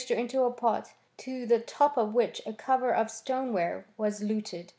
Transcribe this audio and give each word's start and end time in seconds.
97 0.01 0.01
siixtTire 0.01 0.19
into 0.21 0.41
a 0.45 0.51
pot, 0.51 0.93
to 1.15 1.45
the 1.45 1.59
top 1.59 1.95
of 1.95 2.11
which 2.11 2.41
a 2.47 2.53
cover 2.53 2.91
of 2.91 3.11
stone 3.11 3.53
ware 3.53 3.85
was 3.97 4.23
luted. 4.23 4.69